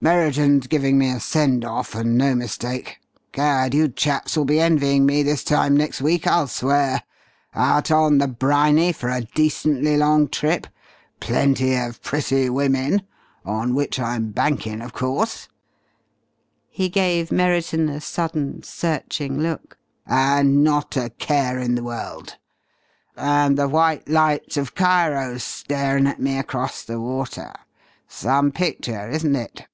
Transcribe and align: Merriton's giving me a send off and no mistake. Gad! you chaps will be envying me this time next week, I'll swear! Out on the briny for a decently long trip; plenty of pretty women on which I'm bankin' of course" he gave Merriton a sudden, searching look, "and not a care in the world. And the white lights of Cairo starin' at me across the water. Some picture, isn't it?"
Merriton's 0.00 0.68
giving 0.68 0.96
me 0.96 1.10
a 1.10 1.18
send 1.18 1.64
off 1.64 1.92
and 1.96 2.16
no 2.16 2.32
mistake. 2.36 3.00
Gad! 3.32 3.74
you 3.74 3.88
chaps 3.88 4.36
will 4.36 4.44
be 4.44 4.60
envying 4.60 5.04
me 5.04 5.24
this 5.24 5.42
time 5.42 5.76
next 5.76 6.00
week, 6.00 6.24
I'll 6.24 6.46
swear! 6.46 7.02
Out 7.52 7.90
on 7.90 8.18
the 8.18 8.28
briny 8.28 8.92
for 8.92 9.08
a 9.10 9.22
decently 9.22 9.96
long 9.96 10.28
trip; 10.28 10.68
plenty 11.18 11.74
of 11.74 12.00
pretty 12.00 12.48
women 12.48 13.02
on 13.44 13.74
which 13.74 13.98
I'm 13.98 14.30
bankin' 14.30 14.82
of 14.82 14.92
course" 14.92 15.48
he 16.68 16.88
gave 16.88 17.32
Merriton 17.32 17.88
a 17.88 18.00
sudden, 18.00 18.62
searching 18.62 19.40
look, 19.40 19.76
"and 20.06 20.62
not 20.62 20.96
a 20.96 21.10
care 21.10 21.58
in 21.58 21.74
the 21.74 21.82
world. 21.82 22.36
And 23.16 23.58
the 23.58 23.66
white 23.68 24.08
lights 24.08 24.56
of 24.56 24.76
Cairo 24.76 25.38
starin' 25.38 26.06
at 26.06 26.20
me 26.20 26.38
across 26.38 26.84
the 26.84 27.00
water. 27.00 27.52
Some 28.06 28.52
picture, 28.52 29.08
isn't 29.10 29.34
it?" 29.34 29.64